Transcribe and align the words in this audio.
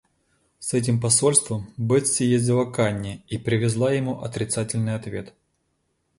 С 0.57 0.73
этим 0.73 0.99
посольством 0.99 1.71
Бетси 1.77 2.23
ездила 2.23 2.65
к 2.65 2.79
Анне 2.79 3.23
и 3.27 3.37
привезла 3.37 3.91
ему 3.91 4.19
отрицательный 4.23 4.95
ответ. 4.95 5.35